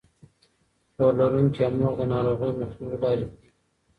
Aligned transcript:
پوهه 0.95 1.11
لرونکې 1.17 1.65
مور 1.77 1.93
د 1.99 2.01
ناروغۍ 2.13 2.51
مخنیوي 2.59 2.97
لارې 3.03 3.25
پېژني. 3.29 3.29